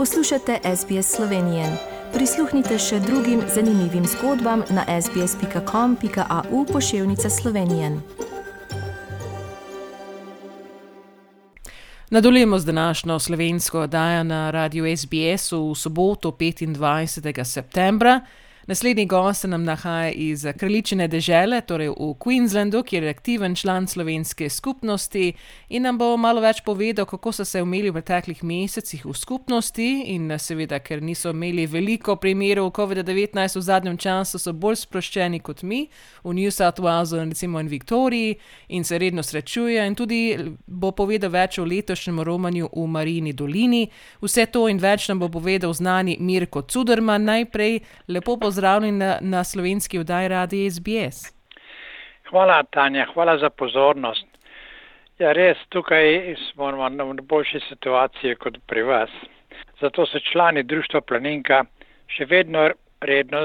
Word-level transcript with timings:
Poslušate 0.00 0.58
SBS 0.76 1.16
Slovenije. 1.16 1.64
Prisluhnite 2.12 2.78
še 2.78 3.00
drugim 3.00 3.42
zanimivim 3.54 4.06
zgodbam 4.06 4.62
na 4.70 5.00
sbsp.com.au 5.02 6.64
pošiljka 6.72 7.30
Slovenije. 7.30 8.00
Nadaljujemo 12.10 12.58
z 12.58 12.64
današnjo 12.64 13.18
slovensko 13.18 13.80
oddajo 13.80 14.24
na 14.24 14.50
radiju 14.50 14.96
SBS 14.96 15.52
v 15.52 15.74
soboto 15.76 16.30
25. 16.30 17.44
septembra. 17.44 18.20
Naslednji 18.66 19.06
gost 19.06 19.40
se 19.40 19.48
nam 19.48 19.64
nahaja 19.64 20.10
iz 20.10 20.46
kraljičine 20.58 21.08
dežele, 21.08 21.60
torej 21.60 21.88
v 21.88 22.14
Queenslandu, 22.20 22.82
kjer 22.84 23.02
je 23.02 23.10
aktiven 23.10 23.54
član 23.56 23.86
slovenske 23.86 24.50
skupnosti 24.50 25.32
in 25.68 25.82
nam 25.82 25.98
bo 25.98 26.16
malo 26.16 26.40
več 26.40 26.60
povedal, 26.60 27.06
kako 27.06 27.32
so 27.32 27.44
se 27.44 27.62
umeli 27.62 27.90
v 27.90 27.94
preteklih 28.02 28.42
mesecih 28.44 29.06
v 29.06 29.14
skupnosti 29.16 29.88
in 30.12 30.28
seveda, 30.38 30.78
ker 30.78 31.00
niso 31.02 31.30
imeli 31.30 31.64
veliko 31.66 32.16
primerov 32.16 32.70
COVID-19 32.76 33.56
v 33.56 33.62
zadnjem 33.62 33.96
času, 33.96 34.38
so 34.38 34.52
bolj 34.52 34.76
sproščeni 34.84 35.40
kot 35.40 35.62
mi 35.62 35.86
v 36.24 36.34
New 36.34 36.50
South 36.50 36.84
Walesu, 36.84 37.24
recimo 37.24 37.60
in 37.60 37.68
Viktoriji 37.68 38.36
in 38.68 38.84
se 38.84 38.98
redno 38.98 39.22
srečujejo 39.22 39.86
in 39.86 39.94
tudi 39.94 40.36
bo 40.66 40.92
povedal 40.92 41.30
več 41.32 41.58
o 41.58 41.64
letošnjem 41.64 42.20
romanju 42.20 42.68
v 42.76 42.86
Marini 42.86 43.32
dolini. 43.32 43.88
Vse 44.20 44.46
to 44.52 44.68
in 44.68 44.78
več 44.78 45.08
nam 45.08 45.18
bo 45.18 45.28
povedal 45.32 45.72
znani 45.72 46.18
Mirko 46.20 46.62
Cuderman. 46.62 47.24
Najprej 47.24 47.80
lepo 48.08 48.36
pozdravljeni 48.36 48.49
pozdravljeni 48.50 48.98
na, 48.98 49.18
na 49.20 49.44
slovenski 49.44 49.98
vdaji 49.98 50.28
radi 50.28 50.70
SBS. 50.70 51.18
Hvala, 52.30 52.62
Tanja, 52.62 53.06
hvala 53.14 53.38
za 53.38 53.50
pozornost. 53.50 54.26
Ja, 55.18 55.32
res, 55.32 55.58
tukaj 55.68 56.34
smo 56.48 56.70
v 56.72 57.14
boljši 57.22 57.60
situaciji 57.68 58.34
kot 58.42 58.58
pri 58.66 58.82
vas. 58.82 59.10
Zato 59.80 60.06
se 60.06 60.20
člani 60.32 60.62
Društva 60.62 61.00
Planinka 61.00 61.62
še 62.08 62.26
vedno 62.26 62.70
redno 63.00 63.44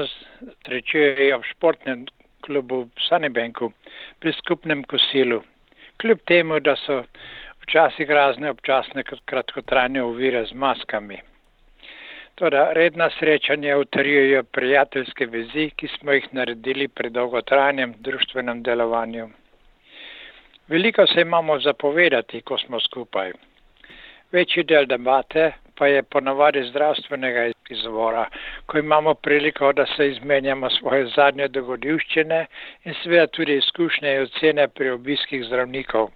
srečujejo 0.66 1.38
v 1.38 1.50
športnem 1.52 2.04
klubu 2.42 2.82
v 2.82 3.06
Sunnybanku 3.06 3.70
pri 4.18 4.34
skupnem 4.40 4.82
kosilu. 4.90 5.42
Kljub 6.02 6.18
temu, 6.26 6.58
da 6.60 6.74
so 6.82 7.04
včasih 7.62 8.10
razne 8.10 8.50
občasne 8.50 9.06
kratkotrajne 9.24 10.02
ovire 10.02 10.46
z 10.50 10.52
maskami. 10.52 11.22
Toda 12.36 12.72
redna 12.72 13.10
srečanja 13.10 13.78
utrjujejo 13.78 14.42
prijateljske 14.52 15.26
vezi, 15.26 15.70
ki 15.76 15.88
smo 15.88 16.12
jih 16.12 16.26
naredili 16.32 16.88
pri 16.88 17.10
dolgotrajnem 17.10 17.94
društvenem 17.98 18.62
delovanju. 18.62 19.28
Veliko 20.68 21.06
se 21.06 21.20
imamo 21.20 21.58
zapovedati, 21.60 22.40
ko 22.40 22.58
smo 22.58 22.80
skupaj. 22.80 23.32
Večji 24.32 24.64
del 24.64 24.86
debate 24.86 25.52
pa 25.78 25.86
je 25.86 26.02
ponavadi 26.02 26.64
zdravstvenega 26.68 27.46
izvora, 27.70 28.28
ko 28.66 28.78
imamo 28.78 29.14
priliko, 29.14 29.72
da 29.72 29.86
se 29.96 30.10
izmenjamo 30.10 30.70
svoje 30.70 31.06
zadnje 31.16 31.48
dogodivščine 31.48 32.46
in 32.84 33.00
seveda 33.02 33.26
tudi 33.26 33.56
izkušnje 33.56 34.14
in 34.14 34.22
ocene 34.28 34.68
pri 34.68 34.90
obiskih 34.90 35.44
zdravnikov. 35.44 36.10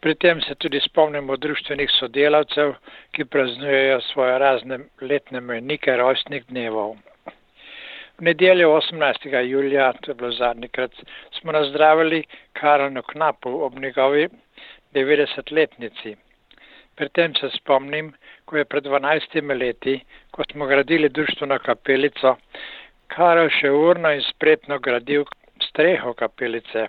Pri 0.00 0.14
tem 0.14 0.40
se 0.40 0.54
tudi 0.54 0.80
spomnimo 0.80 1.36
društvenih 1.36 1.90
sodelavcev, 1.92 2.70
ki 3.12 3.24
praznujejo 3.24 4.00
svoje 4.00 4.38
razne 4.38 4.78
letne 5.00 5.40
menike 5.40 5.96
rojstnih 5.96 6.46
dnevov. 6.48 6.94
V 8.18 8.24
nedeljo 8.24 8.70
18. 8.76 9.36
julija, 9.48 9.92
to 9.92 10.10
je 10.10 10.14
bilo 10.14 10.30
zadnjikrat, 10.32 10.92
smo 11.40 11.52
nazdravili 11.52 12.22
Karolno 12.52 13.02
Knapu 13.02 13.52
ob 13.64 13.78
njegovi 13.78 14.28
90-letnici. 14.94 16.16
Pri 16.96 17.08
tem 17.08 17.34
se 17.34 17.50
spomnim, 17.58 18.12
ko 18.44 18.56
je 18.56 18.64
pred 18.64 18.84
12 18.84 19.58
leti, 19.60 20.00
ko 20.30 20.44
smo 20.52 20.66
gradili 20.66 21.08
društveno 21.08 21.58
kapelico, 21.58 22.36
Karol 23.06 23.48
še 23.52 23.70
urno 23.70 24.12
in 24.16 24.24
spretno 24.32 24.78
gradil 24.78 25.24
streho 25.80 26.12
kapelice, 26.14 26.86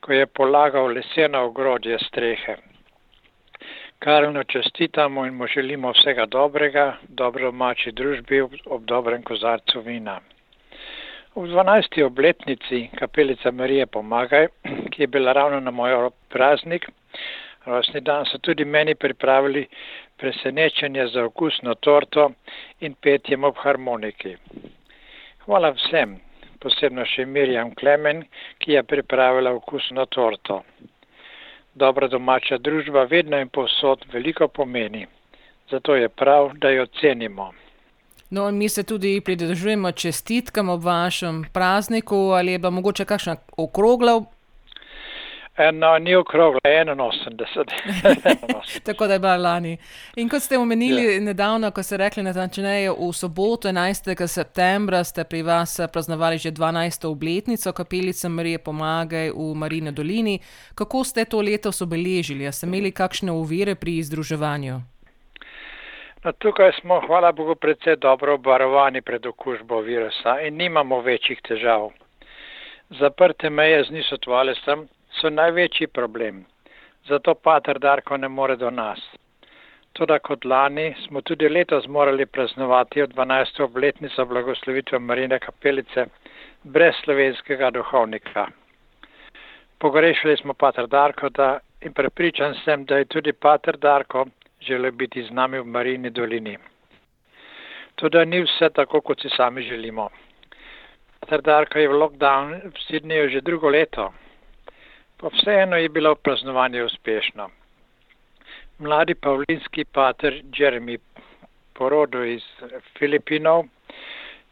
ko 0.00 0.12
je 0.12 0.26
polagal 0.26 0.86
leseno 0.96 1.42
ogrodje 1.44 1.98
strehe. 1.98 2.56
Karolno 3.98 4.44
čestitamo 4.44 5.26
in 5.26 5.34
mu 5.34 5.46
želimo 5.46 5.90
vsega 5.92 6.26
dobrega, 6.26 6.96
dobro 7.08 7.50
domači 7.50 7.92
družbi 7.92 8.40
ob, 8.40 8.54
ob 8.66 8.84
dobrem 8.84 9.22
kozarcu 9.22 9.80
vina. 9.80 10.20
V 11.34 11.44
12. 11.48 12.04
obletnici 12.04 12.88
kapelica 12.98 13.50
Marije 13.50 13.86
Pomagaj, 13.86 14.46
ki 14.90 15.02
je 15.02 15.06
bila 15.06 15.32
ravno 15.32 15.60
na 15.60 15.70
moj 15.70 16.10
praznik, 16.28 16.88
rojstni 17.66 18.00
dan, 18.00 18.24
so 18.24 18.38
tudi 18.38 18.64
meni 18.64 18.94
pripravili 18.94 19.66
presenečenje 20.16 21.06
za 21.06 21.24
okusno 21.24 21.74
torto 21.74 22.30
in 22.80 22.94
petjem 22.94 23.44
ob 23.44 23.56
harmoniki. 23.56 24.36
Hvala 25.44 25.76
vsem, 25.76 26.20
posebno 26.60 27.04
še 27.08 27.26
Mirjam 27.26 27.74
Klemen, 27.74 28.24
ki 28.58 28.76
je 28.76 28.82
pripravila 28.82 29.52
okusno 29.56 30.06
torto. 30.06 30.62
Dobra 31.74 32.08
domača 32.08 32.58
družba 32.58 33.06
vedno 33.10 33.38
in 33.40 33.48
posod 33.48 34.04
veliko 34.12 34.48
pomeni, 34.48 35.06
zato 35.70 35.96
je 35.96 36.08
prav, 36.08 36.52
da 36.58 36.70
jo 36.70 36.86
cenimo. 37.00 37.50
No, 38.30 38.50
mi 38.52 38.68
se 38.68 38.82
tudi 38.82 39.20
pridružujemo 39.20 39.92
čestitkam 39.92 40.68
ob 40.68 40.84
vašem 40.84 41.44
prazniku, 41.52 42.16
ali 42.16 42.52
je 42.52 42.60
pa 42.62 42.70
mogoče 42.70 43.04
kakšna 43.04 43.36
okrogla 43.56 44.20
No, 45.72 45.98
ni 45.98 46.14
okrogla, 46.14 46.60
81. 46.64 47.64
Tako 48.84 49.06
da 49.06 49.12
je 49.12 49.18
bila 49.18 49.36
lani. 49.36 49.78
In 50.16 50.28
kot 50.28 50.42
ste 50.42 50.58
omenili 50.58 51.14
ja. 51.14 51.20
nedavno, 51.20 51.70
ko 51.70 51.82
ste 51.82 51.96
rekli, 51.96 52.22
da 52.22 52.48
v 52.98 53.12
soboto 53.12 53.68
11. 53.68 54.26
septembra 54.26 55.04
ste 55.04 55.24
pri 55.24 55.42
vas 55.42 55.80
praznovali 55.92 56.38
že 56.38 56.50
12. 56.50 57.06
obletnico 57.06 57.72
kapelice 57.72 58.28
Marije 58.28 58.58
Pomagaj 58.58 59.30
v 59.30 59.54
Marine 59.54 59.92
dolini. 59.92 60.38
Kako 60.74 61.04
ste 61.04 61.24
to 61.24 61.40
letos 61.40 61.82
obeležili? 61.82 62.52
Ste 62.52 62.66
imeli 62.66 62.92
kakšne 62.92 63.32
uvire 63.32 63.74
pri 63.74 64.02
združevanju? 64.02 64.80
No, 66.24 66.32
tukaj 66.32 66.72
smo, 66.80 67.00
hvala 67.06 67.32
Bogu, 67.32 67.54
predvsej 67.54 67.96
dobro 67.96 68.34
obarovani 68.34 69.02
pred 69.02 69.26
okužbo 69.26 69.80
virusa 69.80 70.40
in 70.40 70.56
nimamo 70.56 71.00
večjih 71.00 71.40
težav. 71.48 71.90
Zaprte 72.90 73.50
meje 73.50 73.84
z 73.84 73.90
nisotvalestem 73.90 74.88
so 75.18 75.30
največji 75.30 75.86
problem. 75.86 76.44
Zato 77.08 77.34
pater 77.34 77.78
Darko 77.78 78.16
ne 78.16 78.28
more 78.28 78.56
do 78.56 78.70
nas. 78.70 79.00
Toda 79.92 80.18
kot 80.18 80.44
lani 80.44 80.94
smo 81.06 81.20
tudi 81.20 81.48
letos 81.48 81.86
morali 81.88 82.26
praznovati 82.26 83.02
od 83.02 83.14
12. 83.14 83.62
obletnico 83.62 84.24
blagoslovitve 84.26 84.98
Marine 84.98 85.38
kapelice 85.38 86.06
brez 86.62 86.94
slovenskega 87.04 87.70
duhovnika. 87.70 88.46
Pogrešali 89.78 90.36
smo 90.36 90.54
pater 90.54 90.86
Darko 90.86 91.28
da, 91.28 91.58
in 91.80 91.92
prepričan 91.92 92.54
sem, 92.64 92.84
da 92.84 92.98
je 92.98 93.04
tudi 93.04 93.32
pater 93.32 93.76
Darko 93.76 94.26
želel 94.60 94.92
biti 94.92 95.22
z 95.22 95.30
nami 95.30 95.58
v 95.58 95.64
Marini 95.64 96.10
dolini. 96.10 96.58
Tudi 97.94 98.26
ni 98.26 98.42
vse 98.42 98.68
tako, 98.74 99.00
kot 99.00 99.20
si 99.20 99.28
sami 99.36 99.62
želimo. 99.62 100.08
Pater 101.20 101.42
Darko 101.42 101.78
je 101.78 101.88
v 101.88 101.92
lockdown 101.92 102.60
v 102.64 102.78
Sidneju 102.86 103.28
že 103.28 103.40
drugo 103.40 103.68
leto. 103.68 104.12
Pa 105.20 105.28
vseeno 105.28 105.76
je 105.76 105.88
bilo 105.88 106.14
praznovanje 106.14 106.84
uspešno. 106.84 107.50
Mladi 108.78 109.14
pavlinski 109.14 109.84
pater 109.84 110.42
Jeremy 110.58 110.98
porodo 111.74 112.24
iz 112.24 112.42
Filipinov 112.98 113.64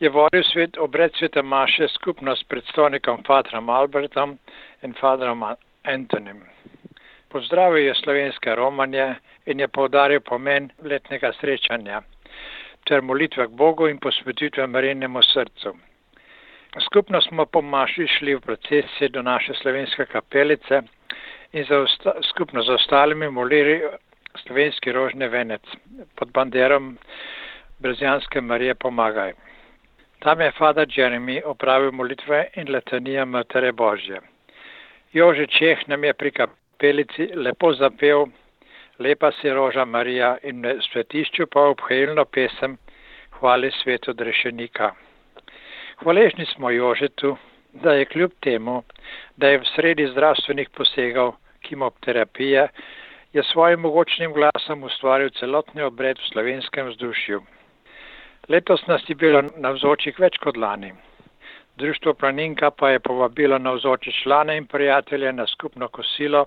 je 0.00 0.08
vodil 0.08 0.42
svet 0.52 0.78
obred 0.78 1.12
sveta 1.18 1.42
Maše 1.42 1.88
skupno 1.88 2.36
s 2.36 2.44
predstojnikom 2.44 3.22
Fatrom 3.26 3.70
Albertom 3.70 4.38
in 4.82 4.94
Fatrom 5.00 5.44
Antonim. 5.82 6.42
Pozdravil 7.28 7.86
je 7.86 7.94
slovenske 7.94 8.54
romanje 8.54 9.14
in 9.46 9.60
je 9.60 9.68
povdaril 9.68 10.20
pomen 10.20 10.70
letnega 10.82 11.32
srečanja 11.40 12.02
ter 12.88 13.02
molitve 13.02 13.46
k 13.46 13.50
Bogu 13.50 13.88
in 13.88 13.98
posvetitve 13.98 14.66
Marinemu 14.66 15.22
srcu. 15.22 15.76
Skupno 16.86 17.20
smo 17.20 17.46
po 17.46 17.62
Maši 17.62 18.06
šli 18.06 18.34
v 18.34 18.40
procesi 18.40 19.08
do 19.08 19.22
naše 19.22 19.54
slovenske 19.54 20.06
kapelice 20.06 20.82
in 21.52 21.64
za 21.64 21.78
osta, 21.78 22.12
skupno 22.30 22.62
z 22.62 22.70
ostalimi 22.70 23.30
molili 23.30 23.82
slovenski 24.42 24.92
rožni 24.92 25.28
venec 25.28 25.62
pod 26.16 26.32
banderom 26.32 26.98
Brezijanske 27.78 28.40
Marije 28.40 28.74
Pomagaj. 28.74 29.32
Tam 30.18 30.40
je 30.40 30.52
Fada 30.58 30.86
Jeremy 30.86 31.40
opravil 31.44 31.92
molitve 31.92 32.46
in 32.56 32.70
letanija 32.70 33.24
Matere 33.24 33.72
Božje. 33.72 34.20
Jože 35.12 35.46
Čeh 35.46 35.88
nam 35.88 36.04
je 36.04 36.14
pri 36.14 36.30
kapelici 36.30 37.30
lepo 37.34 37.72
zapel 37.72 38.26
Lepa 38.98 39.30
si 39.32 39.50
roža 39.50 39.84
Marija 39.84 40.36
in 40.42 40.64
v 40.66 40.82
svetišču 40.82 41.46
pa 41.46 41.68
obhajilno 41.70 42.24
pesem 42.24 42.78
Hvali 43.38 43.70
svetu 43.70 44.12
drešenika. 44.12 44.90
Hvaležni 45.98 46.46
smo 46.46 46.70
Jožetu, 46.70 47.36
da 47.72 47.92
je 47.92 48.04
kljub 48.04 48.30
temu, 48.40 48.82
da 49.36 49.48
je 49.48 49.58
v 49.58 49.66
sredi 49.74 50.06
zdravstvenih 50.06 50.68
posegov, 50.70 51.32
kimoterapije, 51.66 52.68
je 53.32 53.42
svojim 53.42 53.80
mogočnim 53.80 54.32
glasom 54.32 54.84
ustvaril 54.86 55.30
celotni 55.40 55.82
obred 55.82 56.18
v 56.18 56.28
slovenskem 56.32 56.86
vzdušju. 56.88 57.40
Letos 58.48 58.86
nas 58.86 59.02
je 59.08 59.14
bilo 59.14 59.42
navzočih 59.56 60.20
več 60.22 60.38
kot 60.38 60.56
lani. 60.56 60.92
Društvo 61.76 62.14
Planinka 62.14 62.70
pa 62.70 62.90
je 62.90 63.00
povabilo 63.00 63.58
navzoče 63.58 64.12
člane 64.22 64.56
in 64.56 64.66
prijatelje 64.66 65.32
na 65.32 65.46
skupno 65.46 65.88
kosilo 65.88 66.44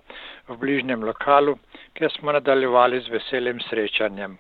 v 0.48 0.58
bližnjem 0.58 1.04
lokalu, 1.04 1.58
kjer 1.94 2.12
smo 2.12 2.32
nadaljevali 2.32 3.02
z 3.02 3.10
veselim 3.10 3.60
srečanjem. 3.68 4.40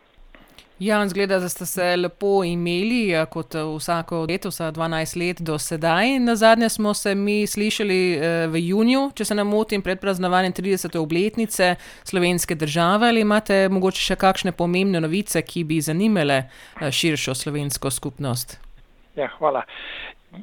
Ja, 0.82 1.08
zgleda, 1.08 1.40
da 1.40 1.50
ste 1.50 1.66
se 1.66 1.96
lepo 1.96 2.44
imeli, 2.44 3.14
kot 3.30 3.54
vsako 3.54 4.24
leto, 4.30 4.50
vsa 4.50 4.72
12 4.72 5.18
let 5.20 5.42
do 5.42 5.58
sedaj. 5.62 6.16
Na 6.20 6.36
zadnje 6.36 6.70
smo 6.70 6.94
se 6.94 7.16
mi 7.16 7.48
slišali 7.48 8.18
v 8.50 8.58
juniju, 8.58 9.12
če 9.16 9.26
se 9.26 9.36
ne 9.38 9.44
motim, 9.46 9.84
pred 9.86 10.00
praznovanjem 10.02 10.54
30. 10.58 10.98
obletnice 10.98 11.76
slovenske 12.04 12.56
države. 12.56 13.12
Ali 13.14 13.22
imate 13.22 13.70
mogoče 13.70 14.02
še 14.02 14.18
kakšne 14.18 14.56
pomembne 14.58 15.04
novice, 15.06 15.44
ki 15.46 15.64
bi 15.70 15.78
zanimale 15.86 16.48
širšo 16.82 17.38
slovensko 17.38 17.92
skupnost? 17.94 18.58
Ja, 19.16 19.30
hvala. 19.38 19.62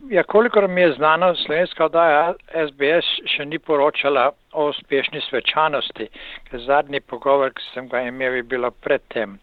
Ja, 0.07 0.23
kolikor 0.23 0.69
mi 0.69 0.87
je 0.87 0.93
znano, 1.01 1.33
slovenska 1.43 1.91
oddaja 1.91 2.37
SBS 2.69 3.11
še 3.35 3.49
ni 3.51 3.59
poročala 3.59 4.29
o 4.53 4.69
uspešni 4.71 5.19
svečanosti, 5.27 6.07
ker 6.47 6.63
zadnji 6.63 7.01
pogovor, 7.01 7.51
ki 7.51 7.69
sem 7.73 7.91
ga 7.91 8.07
imel, 8.07 8.39
je 8.39 8.49
bilo 8.55 8.71
predtem, 8.71 9.41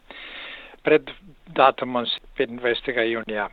pred 0.86 1.10
datumom 1.48 2.06
25. 2.38 3.02
junija. 3.02 3.50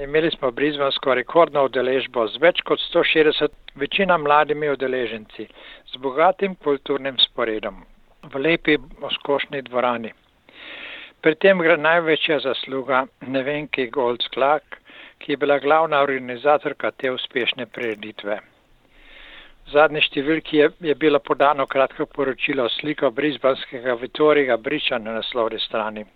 Imeli 0.00 0.30
smo 0.30 0.50
brizbansko 0.50 1.14
rekordno 1.14 1.64
udeležbo 1.66 2.26
z 2.30 2.38
več 2.38 2.60
kot 2.62 2.78
160, 2.94 3.54
večina 3.74 4.18
mladimi 4.18 4.68
udeleženci, 4.70 5.46
z 5.92 6.02
bogatim 6.04 6.54
kulturnim 6.62 7.18
sporedom, 7.18 7.80
v 8.22 8.42
lepi 8.44 8.76
oskošni 9.08 9.64
dvorani. 9.66 10.12
Pri 11.20 11.34
tem 11.42 11.58
gre 11.58 11.74
največja 11.76 12.38
zasluga 12.44 13.00
Nevenki 13.26 13.88
Goldsklak, 13.90 14.78
ki 15.18 15.32
je 15.32 15.36
bila 15.42 15.58
glavna 15.58 16.04
organizatorka 16.06 16.92
te 16.94 17.10
uspešne 17.10 17.66
prireditve. 17.66 18.36
V 19.66 19.74
zadnji 19.74 20.04
številki 20.06 20.62
je, 20.62 20.70
je 20.90 20.94
bilo 20.94 21.18
podano 21.18 21.66
kratko 21.66 22.06
poročilo 22.06 22.68
sliko 22.78 23.10
brizbanskega 23.10 23.98
Vitorija 23.98 24.56
Briča 24.56 25.02
na 25.02 25.18
naslovni 25.18 25.58
strani, 25.66 26.06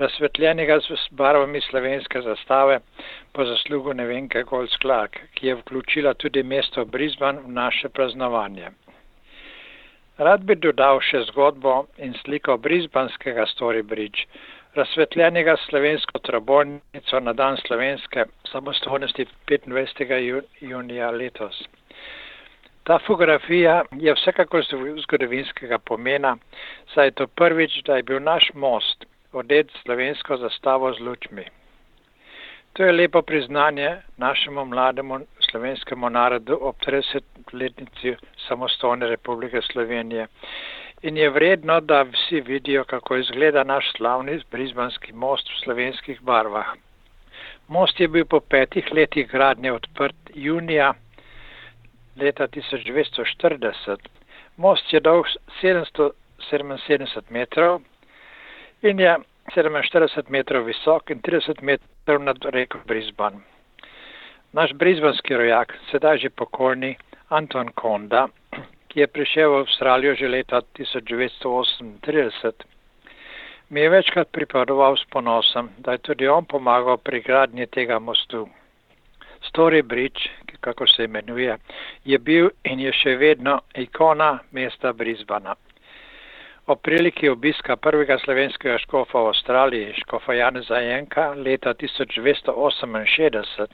razsvetljenega 0.00 0.78
z 0.80 1.08
barvami 1.10 1.60
slovenske 1.60 2.22
zastave 2.22 2.78
po 3.32 3.44
zaslugu 3.44 3.92
Nevenke 3.94 4.42
Golds 4.42 4.76
Clark, 4.82 5.18
ki 5.34 5.46
je 5.46 5.54
vključila 5.54 6.14
tudi 6.14 6.42
mesto 6.42 6.84
Brizban 6.84 7.38
v 7.38 7.52
naše 7.52 7.88
praznovanje. 7.88 8.70
Rad 10.18 10.44
bi 10.44 10.56
dodal 10.56 11.00
še 11.00 11.20
zgodbo 11.28 11.74
in 11.98 12.14
sliko 12.22 12.56
brizbanskega 12.56 13.44
Story 13.52 13.82
Bridge, 13.82 14.24
razsvetljenega 14.74 15.56
slovensko 15.66 16.18
trobojnico 16.18 17.20
na 17.20 17.32
dan 17.32 17.56
slovenske 17.66 18.24
samostojnosti 18.52 19.26
25. 19.48 20.42
junija 20.60 21.10
letos. 21.10 21.62
Ta 22.84 22.98
fotografija 22.98 23.82
je 23.92 24.12
vsekakor 24.16 24.64
zgodovinskega 25.04 25.78
pomena, 25.78 26.36
saj 26.94 27.06
je 27.06 27.16
to 27.20 27.26
prvič, 27.26 27.82
da 27.86 27.96
je 27.96 28.02
bil 28.02 28.20
naš 28.20 28.50
most 28.54 29.09
odet 29.32 29.70
slovensko 29.82 30.36
zastavo 30.36 30.92
z 30.94 31.00
lučmi. 31.00 31.44
To 32.72 32.84
je 32.84 32.92
lepo 32.92 33.22
priznanje 33.22 33.96
našemu 34.16 34.64
mlademu 34.64 35.20
slovenskemu 35.50 36.10
narodu 36.10 36.58
ob 36.60 36.76
30-letnici 36.86 38.16
samostojne 38.48 39.06
republike 39.06 39.62
Slovenije 39.62 40.26
in 41.02 41.16
je 41.16 41.30
vredno, 41.30 41.80
da 41.80 42.02
vsi 42.02 42.40
vidijo, 42.40 42.84
kako 42.84 43.16
izgleda 43.16 43.64
naš 43.64 43.92
slavni 43.96 44.40
brizbanski 44.50 45.12
most 45.12 45.48
v 45.48 45.60
slovenskih 45.64 46.20
barvah. 46.20 46.66
Most 47.68 48.00
je 48.00 48.08
bil 48.08 48.24
po 48.24 48.40
petih 48.40 48.92
letih 48.92 49.30
gradnje 49.30 49.72
odprt 49.72 50.16
junija 50.34 50.94
leta 52.16 52.48
1940. 52.48 53.96
Most 54.56 54.92
je 54.92 55.00
dolg 55.00 55.26
777 55.62 57.20
metrov 57.30 57.80
in 58.82 58.98
je 58.98 59.16
47 59.54 60.30
metrov 60.30 60.64
visok 60.64 61.10
in 61.10 61.20
30 61.22 61.62
metrov 61.62 62.22
nad 62.22 62.38
reko 62.44 62.78
Brizban. 62.86 63.42
Naš 64.52 64.72
brizbanski 64.74 65.36
rojak, 65.36 65.76
sedaj 65.90 66.18
že 66.18 66.30
pokojni 66.30 66.96
Anton 67.28 67.68
Konda, 67.74 68.28
ki 68.88 69.00
je 69.00 69.06
prišel 69.06 69.50
v 69.50 69.60
Avstralijo 69.62 70.14
že 70.14 70.28
leta 70.28 70.62
1938, 70.74 72.52
mi 73.70 73.80
je 73.80 73.88
večkrat 73.88 74.28
pripovedoval 74.32 74.96
s 74.96 75.04
ponosom, 75.10 75.70
da 75.78 75.92
je 75.92 75.98
tudi 75.98 76.28
on 76.28 76.44
pomagal 76.44 76.96
pri 76.98 77.20
gradnji 77.22 77.66
tega 77.66 77.98
mostu. 77.98 78.48
Story 79.46 79.82
Bridge, 79.82 80.20
kako 80.60 80.86
se 80.86 81.04
imenuje, 81.04 81.56
je 82.04 82.18
bil 82.18 82.50
in 82.64 82.80
je 82.80 82.92
še 82.92 83.16
vedno 83.16 83.60
ikona 83.74 84.38
mesta 84.50 84.92
Brisbana. 84.92 85.54
O 86.70 86.76
priliki 86.76 87.28
obiska 87.28 87.74
prvega 87.76 88.14
slovenskega 88.22 88.78
škofa 88.78 89.18
v 89.18 89.26
Avstraliji, 89.26 89.94
škofa 90.04 90.34
Janeza 90.38 90.78
Jenka, 90.78 91.24
leta 91.34 91.72
1968, 91.74 93.66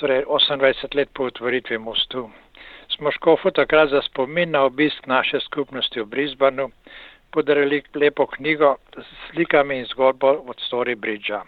torej 0.00 0.24
28 0.24 0.96
let 0.96 1.08
po 1.12 1.24
otvoritvi 1.28 1.78
mostu, 1.78 2.30
smo 2.96 3.12
škofu 3.12 3.50
takrat 3.50 3.90
za 3.90 4.00
spomin 4.02 4.50
na 4.50 4.62
obisk 4.64 5.06
naše 5.06 5.40
skupnosti 5.40 6.00
v 6.00 6.06
Brisbanu 6.06 6.70
podarili 7.30 7.82
lepo 7.94 8.26
knjigo 8.26 8.76
s 8.96 9.06
slikami 9.30 9.78
in 9.78 9.84
zgodbo 9.84 10.30
od 10.48 10.56
Story 10.70 10.96
Bridgea. 10.96 11.42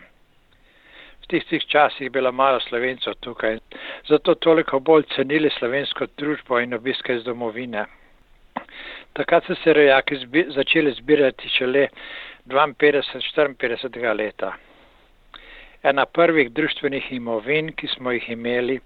V 1.23 1.27
tistih 1.27 1.67
časih 1.67 2.01
je 2.01 2.11
bilo 2.11 2.33
malo 2.33 2.61
slovencev 2.61 3.15
tukaj, 3.21 3.59
zato 4.09 4.35
toliko 4.35 4.81
bolj 4.81 5.03
cenili 5.17 5.51
slovensko 5.59 6.07
družbo 6.17 6.61
in 6.61 6.75
obiske 6.75 7.17
iz 7.17 7.25
domovine. 7.25 7.87
Takrat 9.13 9.45
so 9.47 9.55
se 9.55 9.73
rojaki 9.73 10.17
zbi 10.17 10.47
začeli 10.49 10.93
zbirati 10.93 11.49
šele 11.49 11.89
52-54 12.47 14.17
leta. 14.17 14.53
Ena 15.83 16.07
prvih 16.07 16.53
društvenih 16.53 17.13
imovin, 17.13 17.73
ki 17.73 17.87
smo 17.87 18.13
jih 18.13 18.31
imeli, 18.31 18.81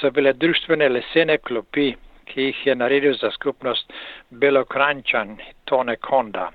so 0.00 0.10
bile 0.10 0.32
društvene 0.32 0.88
lesene 0.88 1.38
klopi, 1.38 1.94
ki 2.24 2.42
jih 2.42 2.66
je 2.66 2.74
naredil 2.74 3.16
za 3.16 3.30
skupnost 3.30 3.92
Belokrančan 4.30 5.36
Tone 5.64 5.96
Konda. 5.96 6.50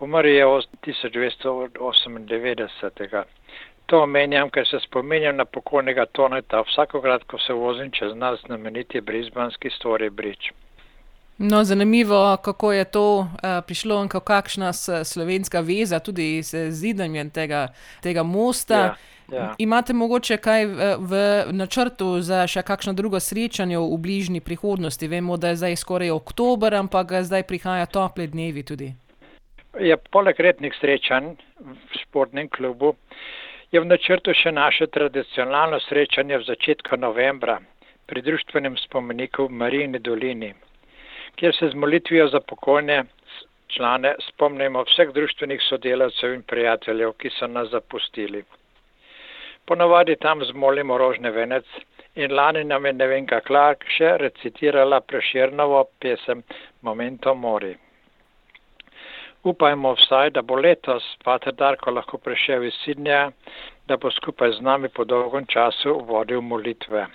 Umrl 0.00 0.28
je 0.28 0.44
1998. 0.44 3.22
To 3.86 4.02
omenjam, 4.02 4.50
ker 4.50 4.66
se 4.66 4.80
spominjam 4.80 5.36
na 5.36 5.44
pokojnega 5.44 6.06
Toneta 6.06 6.60
vsakokrat, 6.60 7.24
ko 7.24 7.38
se 7.38 7.52
vozim 7.52 7.90
čez 7.90 8.14
nas 8.14 8.40
znameniti 8.46 9.00
Brisbanski 9.00 9.70
Story 9.70 10.10
Bridge. 10.10 10.65
No, 11.38 11.64
zanimivo, 11.64 12.36
kako 12.44 12.72
je 12.72 12.84
to 12.84 13.18
uh, 13.18 13.28
prišlo 13.66 14.02
in 14.02 14.08
kakšna 14.08 14.72
slovenska 15.04 15.60
veza 15.60 15.98
tudi 15.98 16.42
z 16.42 16.70
zidanjem 16.70 17.30
tega, 17.30 17.68
tega 18.02 18.22
mosta. 18.22 18.74
Ja, 18.74 18.96
ja. 19.32 19.54
Imate 19.58 19.92
mogoče 19.92 20.36
kaj 20.36 20.66
v, 20.66 20.94
v 20.98 21.12
načrtu 21.52 22.20
za 22.20 22.46
še 22.48 22.62
kakšno 22.62 22.92
drugo 22.96 23.20
srečanje 23.20 23.76
v 23.78 23.98
bližnji 24.00 24.40
prihodnosti? 24.40 25.08
Vemo, 25.08 25.36
da 25.36 25.52
je 25.52 25.60
zdaj 25.60 25.76
skoraj 25.76 26.10
oktober, 26.10 26.74
ampak 26.74 27.12
zdaj 27.22 27.44
prihaja 27.44 27.86
tople 27.86 28.26
dnevi 28.26 28.62
tudi. 28.62 28.94
Ja, 29.80 30.00
poleg 30.00 30.40
rednih 30.40 30.72
srečanj 30.80 31.34
v 31.60 32.00
športnem 32.00 32.48
klubu 32.48 32.94
je 33.72 33.80
v 33.80 33.84
načrtu 33.84 34.32
še 34.32 34.54
naše 34.56 34.88
tradicionalno 34.88 35.82
srečanje 35.84 36.38
v 36.40 36.48
začetku 36.48 36.96
novembra 36.96 37.60
pri 38.08 38.22
društvenem 38.24 38.80
spomeniku 38.80 39.50
v 39.50 39.52
Marijini 39.52 40.00
dolini 40.00 40.54
kjer 41.36 41.54
se 41.54 41.68
z 41.68 41.74
molitvijo 41.74 42.28
za 42.28 42.40
pokojne 42.40 43.04
člane 43.68 44.14
spomnimo 44.28 44.82
vseh 44.82 45.12
društvenih 45.12 45.62
sodelavcev 45.68 46.34
in 46.34 46.42
prijateljev, 46.42 47.12
ki 47.18 47.30
so 47.30 47.46
nas 47.46 47.68
zapustili. 47.70 48.44
Ponovadi 49.66 50.16
tam 50.16 50.44
zmolimo 50.44 50.98
rožne 50.98 51.30
venec 51.30 51.64
in 52.14 52.32
lani 52.32 52.64
nam 52.64 52.86
je 52.86 52.92
Nevenka 52.92 53.40
Clark 53.46 53.84
še 53.96 54.12
recitirala 54.18 55.00
preširnovo 55.00 55.84
pesem 56.00 56.42
Momento 56.82 57.34
Mori. 57.34 57.74
Upajmo 59.42 59.92
vsaj, 59.94 60.30
da 60.30 60.42
bo 60.42 60.56
letos 60.58 61.04
Pater 61.24 61.54
Darko 61.54 61.90
lahko 61.90 62.18
prišel 62.18 62.64
iz 62.64 62.78
Sidnja, 62.84 63.30
da 63.86 63.96
bo 63.96 64.10
skupaj 64.10 64.56
z 64.58 64.60
nami 64.60 64.88
po 64.88 65.04
dolgem 65.04 65.46
času 65.46 66.00
vodil 66.08 66.40
molitve. 66.40 67.06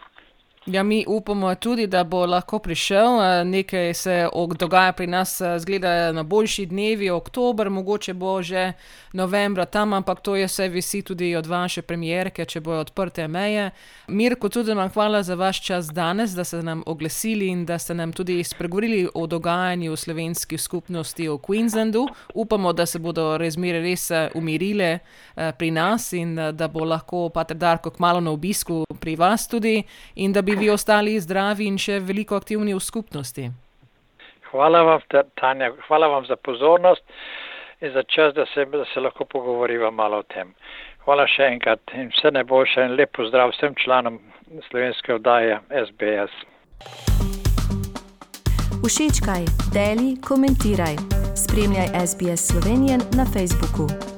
Ja, 0.66 0.84
mi 0.84 1.06
upamo 1.08 1.56
tudi, 1.56 1.88
da 1.88 2.04
bo 2.04 2.26
lahko 2.26 2.60
prišel. 2.60 3.08
Nekaj 3.46 3.94
se 3.94 4.30
dogaja 4.60 4.92
pri 4.92 5.08
nas, 5.08 5.42
zgleda 5.58 6.12
na 6.12 6.24
boljši 6.24 6.66
dnevi, 6.66 7.10
oktober, 7.10 7.70
mogoče 7.70 8.14
bo 8.14 8.42
že 8.42 8.74
novembra 9.14 9.66
tam, 9.66 9.94
ampak 9.94 10.22
to 10.22 10.36
je 10.36 10.46
vse 10.48 10.68
visi 10.68 11.02
tudi 11.02 11.36
od 11.36 11.46
vaše 11.46 11.82
premjerke, 11.82 12.46
če 12.46 12.62
bojo 12.62 12.80
odprte 12.80 13.28
meje. 13.28 13.72
Mirko, 14.08 14.50
tudi 14.50 14.74
vam 14.74 14.90
hvala 14.90 15.24
za 15.24 15.36
vaš 15.36 15.64
čas 15.66 15.88
danes, 15.88 16.32
da 16.32 16.44
ste 16.44 16.62
nam 16.62 16.84
oglasili 16.86 17.48
in 17.48 17.66
da 17.66 17.80
ste 17.80 17.94
nam 17.94 18.14
tudi 18.14 18.44
spregovorili 18.44 19.10
o 19.14 19.28
dogajanju 19.28 19.92
v 19.92 19.98
slovenski 19.98 20.58
skupnosti 20.58 21.30
v 21.30 21.38
Queenslandu. 21.38 22.08
Upamo, 22.34 22.74
da 22.74 22.86
se 22.86 23.00
bodo 23.00 23.38
razmere 23.38 23.82
res 23.82 24.12
umirile 24.36 25.00
pri 25.58 25.72
nas 25.72 26.14
in 26.14 26.36
da 26.36 26.68
bo 26.68 26.86
lahko 26.86 27.30
Pater 27.30 27.58
Darko 27.58 27.90
kmalo 27.90 28.20
na 28.20 28.32
obisku 28.32 28.86
pri 29.00 29.16
vas 29.16 29.48
tudi 29.48 29.84
in 30.16 30.34
da 30.34 30.51
bi 30.52 30.66
vi 30.66 30.70
ostali 30.70 31.20
zdravi 31.20 31.66
in 31.68 31.78
še 31.80 32.00
veliko 32.04 32.36
aktivni 32.36 32.74
v 32.76 32.84
skupnosti. 32.84 33.48
Hvala 34.52 34.82
vam, 34.84 35.04
Tanja, 35.40 35.72
hvala 35.88 36.10
vam 36.12 36.26
za 36.28 36.36
pozornost 36.36 37.04
in 37.82 37.94
za 37.94 38.04
čas, 38.04 38.34
da 38.36 38.46
se, 38.54 38.66
da 38.66 38.86
se 38.94 39.00
lahko 39.00 39.26
pogovoriva 39.26 39.92
malo 39.92 40.20
o 40.20 40.28
tem. 40.28 40.54
Hvala 41.06 41.26
še 41.28 41.48
enkrat 41.56 41.96
in 41.96 42.12
vse 42.12 42.34
najboljše 42.36 42.84
in 42.84 42.98
lep 43.00 43.16
pozdrav 43.16 43.56
vsem 43.56 43.76
članom 43.80 44.20
slovenske 44.70 45.16
oddaje 45.16 45.60
SBS. 45.88 46.36
Všečkaj, 48.84 49.46
deli, 49.74 50.16
komentiraj. 50.20 51.00
Spremljaj 51.38 51.94
SBS 52.06 52.52
Slovenijo 52.52 53.00
na 53.16 53.26
Facebooku. 53.26 54.11